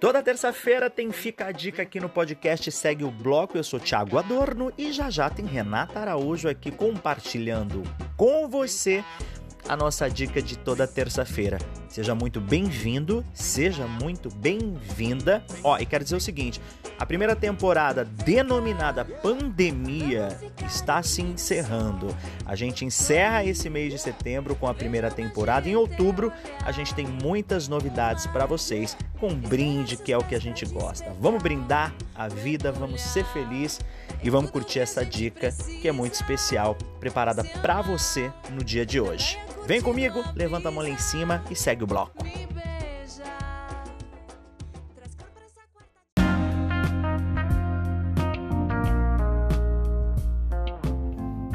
[0.00, 3.58] Toda terça-feira tem Fica a Dica aqui no podcast Segue o Bloco.
[3.58, 7.82] Eu sou Thiago Adorno e já já tem Renata Araújo aqui compartilhando
[8.16, 9.04] com você
[9.68, 11.58] a nossa dica de toda terça-feira.
[11.86, 15.44] Seja muito bem-vindo, seja muito bem-vinda.
[15.62, 16.62] Ó, e quero dizer o seguinte:
[17.00, 22.14] a primeira temporada denominada Pandemia está se encerrando.
[22.44, 25.66] A gente encerra esse mês de setembro com a primeira temporada.
[25.66, 26.30] Em outubro,
[26.62, 30.66] a gente tem muitas novidades para vocês, com brinde, que é o que a gente
[30.66, 31.10] gosta.
[31.18, 33.80] Vamos brindar a vida, vamos ser felizes
[34.22, 39.00] e vamos curtir essa dica que é muito especial, preparada para você no dia de
[39.00, 39.38] hoje.
[39.66, 42.29] Vem comigo, levanta a mão lá em cima e segue o bloco.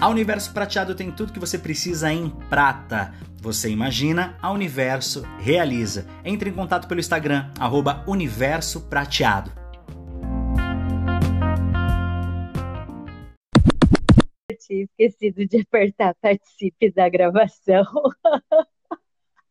[0.00, 3.12] A Universo Prateado tem tudo que você precisa em prata.
[3.42, 6.06] Você imagina, a Universo realiza.
[6.24, 9.50] Entre em contato pelo Instagram, arroba Universo Prateado.
[14.68, 17.84] tinha esquecido de apertar participe da gravação.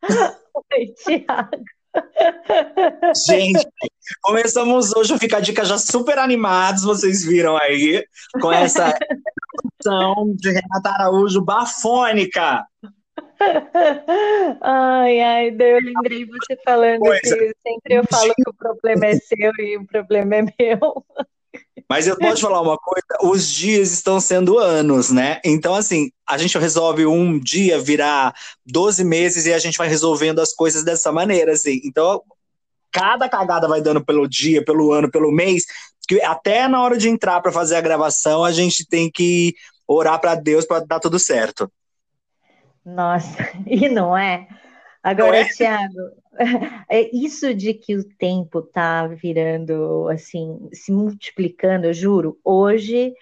[0.72, 1.64] Oi, Thiago.
[3.26, 3.66] Gente,
[4.22, 8.04] começamos hoje a Dica já super animados, vocês viram aí,
[8.40, 8.96] com essa
[9.78, 12.64] introdução de Renata Araújo bafônica.
[14.60, 17.20] Ai, ai, eu lembrei você falando Coisa.
[17.20, 21.04] que sempre eu falo que o problema é seu e o problema é meu.
[21.88, 25.40] Mas eu posso falar uma coisa: os dias estão sendo anos, né?
[25.44, 28.34] Então, assim, a gente resolve um dia virar
[28.66, 31.80] 12 meses e a gente vai resolvendo as coisas dessa maneira, assim.
[31.84, 32.22] Então,
[32.92, 35.64] cada cagada vai dando pelo dia, pelo ano, pelo mês,
[36.08, 39.54] que até na hora de entrar para fazer a gravação, a gente tem que
[39.86, 41.70] orar para Deus para dar tudo certo.
[42.84, 44.48] Nossa, e não é?
[45.02, 45.44] Agora, é?
[45.44, 45.94] Tiago,
[46.88, 53.12] é isso de que o tempo está virando, assim, se multiplicando, eu juro, hoje,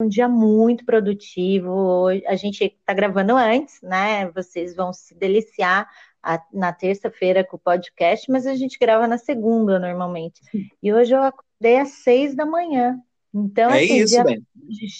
[0.00, 4.30] um dia muito produtivo, a gente está gravando antes, né?
[4.30, 5.88] Vocês vão se deliciar
[6.22, 10.40] a, na terça-feira com o podcast, mas a gente grava na segunda normalmente.
[10.80, 12.96] E hoje eu acordei às seis da manhã.
[13.34, 14.16] Então, é assim, isso,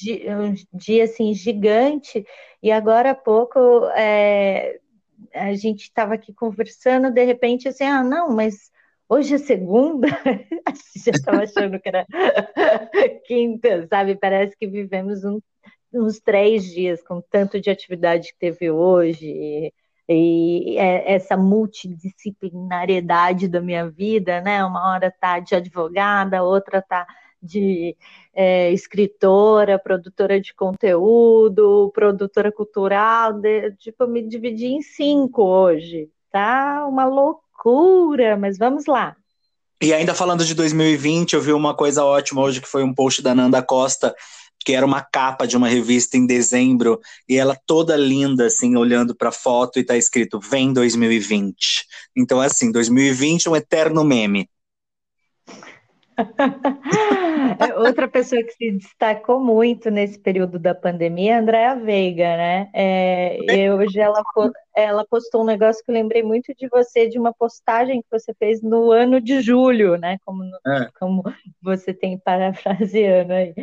[0.03, 2.27] dia, um dia assim gigante.
[2.61, 3.59] E agora há pouco
[3.97, 4.81] é,
[5.33, 8.71] a gente estava aqui conversando, de repente, assim, ah, não, mas
[9.09, 10.09] hoje é segunda,
[10.97, 12.07] já estava achando que era
[13.27, 14.17] quinta, sabe?
[14.17, 15.41] Parece que vivemos um,
[15.93, 19.27] uns três dias com tanto de atividade que teve hoje.
[19.27, 19.73] E,
[20.09, 24.65] e essa multidisciplinariedade da minha vida, né?
[24.65, 27.07] Uma hora tá de advogada, outra tá
[27.43, 27.97] de
[28.35, 36.87] é, escritora, produtora de conteúdo, produtora cultural, de, tipo, me dividi em cinco hoje, tá?
[36.87, 37.48] Uma loucura,
[38.39, 39.17] mas vamos lá.
[39.81, 43.23] E ainda falando de 2020, eu vi uma coisa ótima hoje, que foi um post
[43.23, 44.15] da Nanda Costa,
[44.65, 49.15] que era uma capa de uma revista em dezembro, e ela toda linda, assim, olhando
[49.15, 51.87] para a foto, e tá escrito, vem 2020.
[52.17, 54.49] Então, assim, 2020 é um eterno meme.
[57.59, 62.37] É, outra pessoa que se destacou muito nesse período da pandemia é a Andréa Veiga,
[62.37, 62.69] né?
[62.75, 64.23] É, e hoje ela,
[64.81, 68.33] ela postou um negócio que eu lembrei muito de você, de uma postagem que você
[68.35, 70.19] fez no ano de julho, né?
[70.25, 70.89] Como, é.
[70.99, 71.23] como
[71.63, 73.55] você tem parafraseando aí.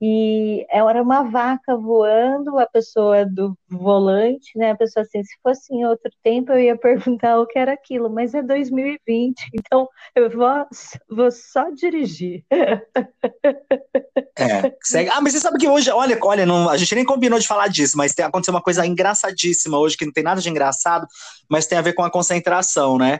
[0.00, 4.70] E era uma vaca voando, a pessoa do volante, né?
[4.70, 8.10] A pessoa assim, se fosse em outro tempo, eu ia perguntar o que era aquilo,
[8.10, 10.66] mas é 2020, então eu vou,
[11.08, 12.44] vou só dirigir.
[14.38, 15.10] É, segue.
[15.10, 17.68] Ah, mas você sabe que hoje, olha, olha, não, a gente nem combinou de falar
[17.68, 21.06] disso, mas tem, aconteceu uma coisa engraçadíssima hoje, que não tem nada de engraçado,
[21.48, 23.18] mas tem a ver com a concentração, né?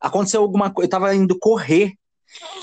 [0.00, 1.94] Aconteceu alguma coisa, eu tava indo correr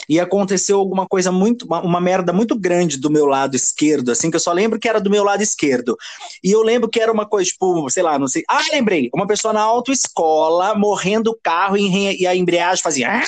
[0.08, 4.30] e aconteceu alguma coisa muito, uma, uma, merda muito grande do meu lado esquerdo, assim,
[4.30, 5.98] que eu só lembro que era do meu lado esquerdo.
[6.44, 8.44] E eu lembro que era uma coisa, tipo, sei lá, não sei.
[8.48, 9.10] Ah, lembrei!
[9.14, 13.10] Uma pessoa na autoescola morrendo o carro e, e a embreagem fazia.
[13.10, 13.24] Ai,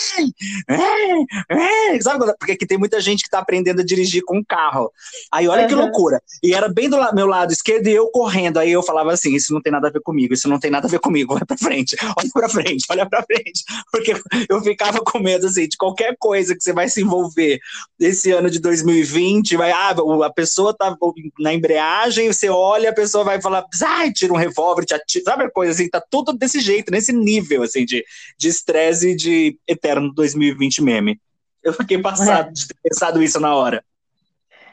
[0.70, 2.26] ai, ai, sabe?
[2.38, 4.92] Porque aqui tem muita gente que tá aprendendo a dirigir com carro.
[5.32, 5.68] Aí olha uhum.
[5.68, 6.22] que loucura.
[6.44, 8.58] E era bem do la meu lado esquerdo e eu correndo.
[8.58, 10.88] Aí eu falava assim: isso não tem nada a ver comigo, isso não tem nada
[10.88, 13.64] a ver comigo, vai pra frente, olha pra frente, olha pra frente.
[13.92, 14.14] Porque
[14.50, 17.58] eu ficava com medo, assim, de qualquer coisa coisa que você vai se envolver
[17.98, 19.96] esse ano de 2020, vai, ah,
[20.26, 20.94] a pessoa tá
[21.40, 25.44] na embreagem, você olha, a pessoa vai falar, ai, tira um revólver, te atira, sabe
[25.46, 28.04] a coisa assim, tá tudo desse jeito, nesse nível, assim, de
[28.44, 31.20] estresse de, de eterno 2020 meme.
[31.64, 32.52] Eu fiquei passado é.
[32.52, 33.84] de ter pensado isso na hora.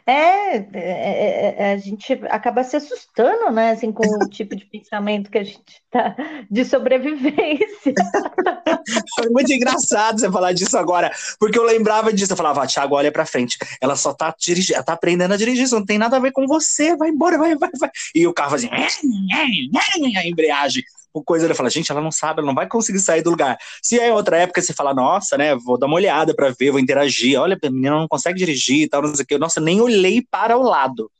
[0.06, 4.66] É, é, é, é, a gente acaba se assustando, né, assim, com o tipo de
[4.66, 6.14] pensamento que a gente tá
[6.50, 7.94] de sobrevivência.
[9.16, 11.10] Foi muito engraçado você falar disso agora,
[11.40, 14.84] porque eu lembrava disso, eu falava, ah, Thiago, olha pra frente, ela só tá dirigindo,
[14.84, 17.56] tá aprendendo a dirigir, isso não tem nada a ver com você, vai embora, vai,
[17.56, 17.90] vai, vai.
[18.14, 20.84] E o carro fazia, a embreagem
[21.22, 23.56] coisa, ele fala, gente, ela não sabe, ela não vai conseguir sair do lugar.
[23.82, 26.80] Se é outra época você fala, nossa, né, vou dar uma olhada para ver, vou
[26.80, 29.38] interagir, olha, a menina não consegue dirigir e tal, não sei o que.
[29.38, 31.10] Nossa, nem olhei para o lado.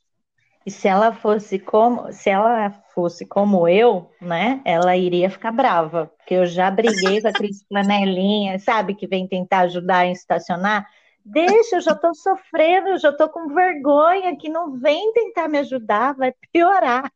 [0.67, 6.11] E se ela fosse como, se ela fosse como eu, né, ela iria ficar brava,
[6.17, 10.87] porque eu já briguei com aqueles flanelinhas, sabe, que vem tentar ajudar a estacionar.
[11.25, 15.59] Deixa, eu já estou sofrendo, eu já estou com vergonha, que não vem tentar me
[15.59, 17.11] ajudar, vai piorar.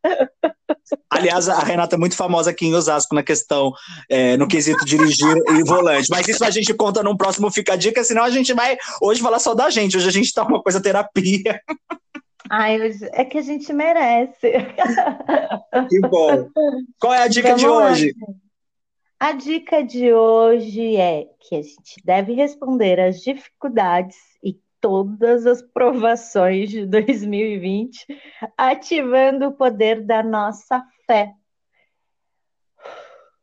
[1.11, 3.71] Aliás, a Renata é muito famosa aqui em Osasco na questão,
[4.09, 6.09] é, no quesito dirigir e volante.
[6.11, 9.21] Mas isso a gente conta num próximo Fica a Dica, senão a gente vai hoje
[9.21, 9.99] falar só da gente.
[9.99, 11.61] Hoje a gente tá uma coisa terapia.
[12.51, 12.79] Ai,
[13.13, 14.53] é que a gente merece.
[15.91, 16.49] Que bom.
[16.99, 18.15] Qual é a dica Vamos de hoje?
[18.21, 18.48] Lá.
[19.21, 25.61] A dica de hoje é que a gente deve responder às dificuldades e todas as
[25.61, 28.07] provações de 2020,
[28.57, 31.35] ativando o poder da nossa fé.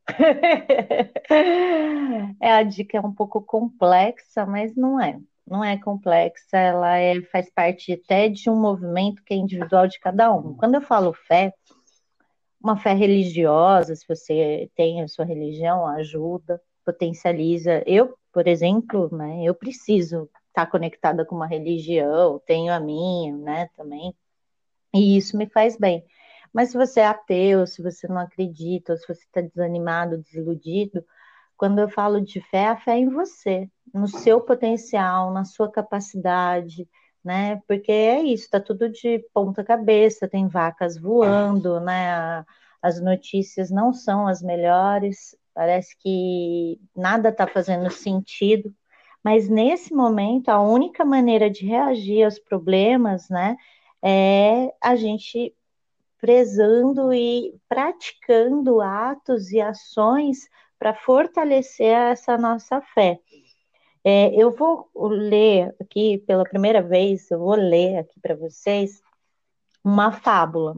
[2.39, 5.19] é a dica é um pouco complexa, mas não é.
[5.45, 10.00] Não é complexa, ela é, faz parte até de um movimento que é individual de
[10.00, 10.56] cada um.
[10.56, 11.54] Quando eu falo fé,
[12.65, 17.83] uma fé religiosa, se você tem a sua religião, ajuda, potencializa.
[17.85, 23.69] Eu, por exemplo, né, eu preciso estar conectada com uma religião, tenho a minha, né,
[23.77, 24.15] também,
[24.95, 26.03] e isso me faz bem.
[26.51, 31.06] Mas se você é ateu, se você não acredita, ou se você está desanimado, desiludido,
[31.56, 35.71] quando eu falo de fé, a fé é em você, no seu potencial, na sua
[35.71, 36.89] capacidade,
[37.25, 37.62] né?
[37.68, 42.45] Porque é isso, tá tudo de ponta cabeça, tem vacas voando, né?
[42.81, 48.74] As notícias não são as melhores, parece que nada está fazendo sentido.
[49.24, 53.57] Mas nesse momento, a única maneira de reagir aos problemas, né,
[54.04, 55.56] é a gente
[56.19, 63.19] prezando e praticando atos e ações para fortalecer essa nossa fé.
[64.07, 69.02] É, eu vou ler aqui pela primeira vez, eu vou ler aqui para vocês
[69.84, 70.78] uma fábula.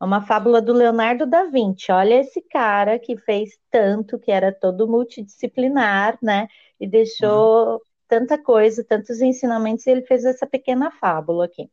[0.00, 1.92] É uma fábula do Leonardo da Vinci.
[1.92, 6.48] Olha esse cara que fez tanto, que era todo multidisciplinar, né?
[6.80, 7.78] E deixou uhum.
[8.08, 11.70] tanta coisa, tantos ensinamentos, e ele fez essa pequena fábula aqui.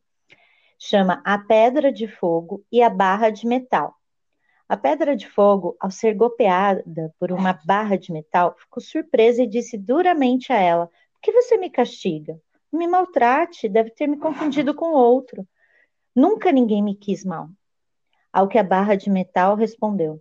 [0.78, 3.96] Chama A Pedra de Fogo e a Barra de Metal.
[4.66, 9.46] A pedra de fogo, ao ser golpeada por uma barra de metal, ficou surpresa e
[9.46, 12.40] disse duramente a ela: Por que você me castiga?
[12.72, 15.46] Me maltrate, deve ter me confundido com outro.
[16.16, 17.50] Nunca ninguém me quis mal.
[18.32, 20.18] Ao que a barra de metal respondeu: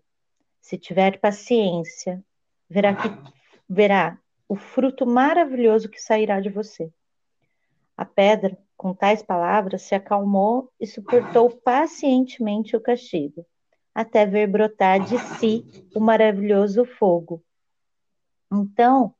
[0.59, 2.21] Se tiver paciência,
[2.69, 3.07] verá que
[3.67, 4.19] verá
[4.49, 6.91] o fruto maravilhoso que sairá de você.
[7.95, 13.45] A pedra, com tais palavras, se acalmou e suportou pacientemente o castigo
[13.93, 17.43] até ver brotar de si o maravilhoso fogo.
[18.51, 19.13] Então, o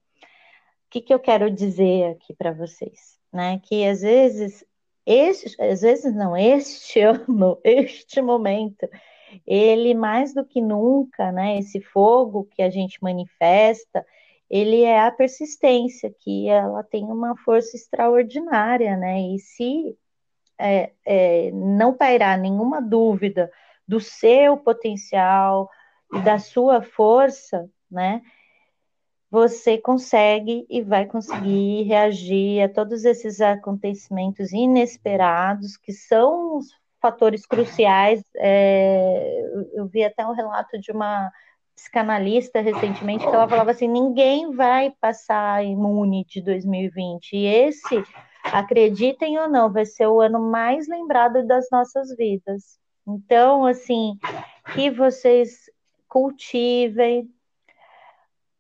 [0.89, 3.19] que, que eu quero dizer aqui para vocês?
[3.31, 3.59] Né?
[3.63, 4.65] Que às vezes,
[5.05, 8.87] este, às vezes não, este ano, este momento,
[9.45, 14.05] ele mais do que nunca, né, esse fogo que a gente manifesta,
[14.49, 19.19] ele é a persistência, que ela tem uma força extraordinária, né?
[19.19, 19.97] E se
[20.59, 23.51] é, é, não pairar nenhuma dúvida
[23.87, 25.69] do seu potencial
[26.13, 28.21] e da sua força, né?
[29.29, 36.67] Você consegue e vai conseguir reagir a todos esses acontecimentos inesperados, que são os
[37.01, 38.23] fatores cruciais.
[38.37, 39.41] É,
[39.73, 41.31] eu vi até um relato de uma
[41.75, 47.33] psicanalista recentemente que ela falava assim: ninguém vai passar imune de 2020.
[47.33, 48.03] E esse,
[48.43, 52.77] acreditem ou não, vai ser o ano mais lembrado das nossas vidas.
[53.07, 54.17] Então, assim,
[54.73, 55.69] que vocês
[56.07, 57.29] cultivem,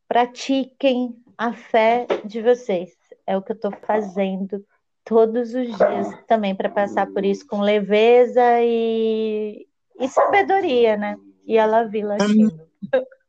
[0.07, 2.95] pratiquem a fé de vocês.
[3.25, 4.65] É o que eu estou fazendo
[5.03, 9.67] todos os dias também para passar por isso com leveza e,
[9.99, 11.17] e sabedoria, né?
[11.45, 12.59] E ela vi latindo.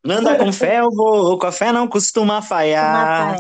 [0.07, 1.39] Anda com fé, eu vou.
[1.39, 3.37] Com a fé não costuma falhar.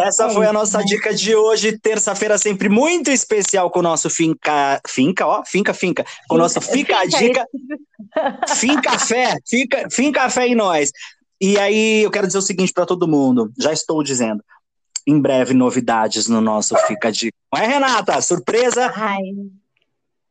[0.00, 0.84] Essa é foi a nossa né?
[0.84, 4.80] dica de hoje, terça-feira, sempre muito especial com o nosso Finca.
[4.88, 6.04] Finca, ó, Finca, Finca.
[6.28, 7.46] Com o nosso Fica a Dica.
[8.48, 10.90] Finca Fé, Finca, finca Fé em nós.
[11.40, 14.42] E aí, eu quero dizer o seguinte para todo mundo, já estou dizendo.
[15.06, 17.32] em breve novidades no nosso Fica de.
[17.52, 18.20] Não é, Renata?
[18.20, 18.92] Surpresa?
[18.96, 19.22] Ai,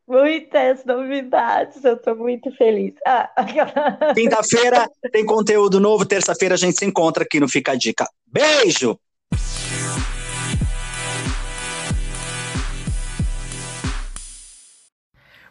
[0.07, 2.93] muitas novidades, eu tô muito feliz.
[3.05, 3.29] Ah.
[4.15, 8.07] Quinta-feira tem conteúdo novo, terça-feira a gente se encontra aqui no Fica a Dica.
[8.25, 8.97] Beijo!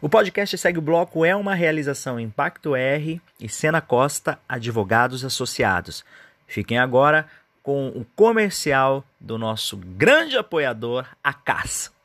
[0.00, 6.04] O podcast Segue o Bloco é uma realização Impacto R e Sena Costa Advogados Associados.
[6.46, 7.26] Fiquem agora
[7.62, 11.95] com o comercial do nosso grande apoiador, a CAS.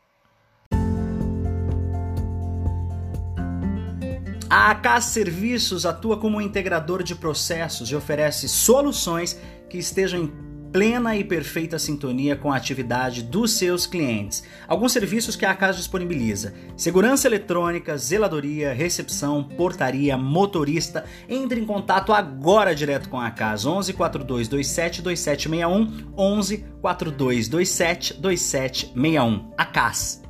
[4.52, 9.40] A ACAS Serviços atua como integrador de processos e oferece soluções
[9.70, 10.34] que estejam em
[10.74, 14.44] plena e perfeita sintonia com a atividade dos seus clientes.
[14.68, 21.06] Alguns serviços que a casa disponibiliza: segurança eletrônica, zeladoria, recepção, portaria, motorista.
[21.30, 29.54] Entre em contato agora direto com a casa 11 4227 2761 11 4227 2761.
[29.58, 30.22] A CAS